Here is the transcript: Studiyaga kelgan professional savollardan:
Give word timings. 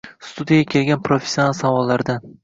Studiyaga 0.27 0.71
kelgan 0.75 1.03
professional 1.07 1.53
savollardan: 1.59 2.25